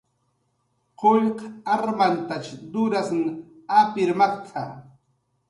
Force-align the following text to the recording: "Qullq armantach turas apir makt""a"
"Qullq 1.01 1.43
armantach 1.73 2.49
turas 2.71 3.09
apir 3.83 4.09
makt""a" 4.19 4.63